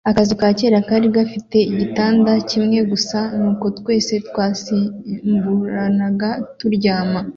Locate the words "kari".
0.87-1.07